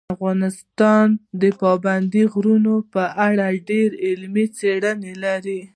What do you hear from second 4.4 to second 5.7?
څېړنې لري.